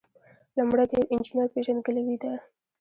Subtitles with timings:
[0.57, 2.31] لومړی د یو انجینر پیژندګلوي ده.